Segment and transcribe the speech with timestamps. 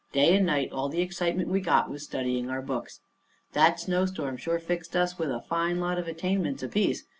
[0.13, 3.01] Day and night all the excitement we got was studying our books.
[3.53, 7.05] That snowstorm sure fixed us with a fine lot of attainments apiece.